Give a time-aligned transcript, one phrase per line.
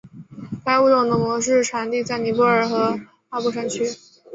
[0.65, 3.85] 该物种的模式产地在尼泊尔和阿波山区。